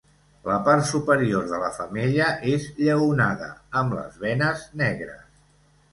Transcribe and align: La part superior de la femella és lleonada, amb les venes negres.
La 0.45 0.53
part 0.67 0.87
superior 0.91 1.43
de 1.51 1.59
la 1.65 1.69
femella 1.75 2.31
és 2.55 2.65
lleonada, 2.79 3.53
amb 3.83 3.97
les 3.99 4.19
venes 4.25 4.65
negres. 4.83 5.25